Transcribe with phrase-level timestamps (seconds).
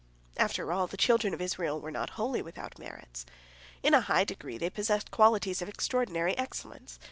[0.35, 3.23] After all, the children of Israel were not wholly without merits.
[3.83, 6.97] In a high degree they possessed qualities of extraordinary excellence.